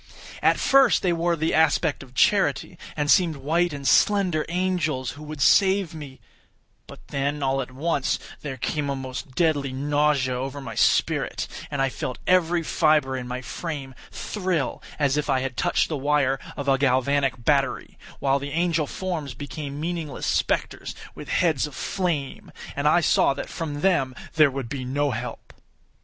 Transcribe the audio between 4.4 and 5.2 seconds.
angels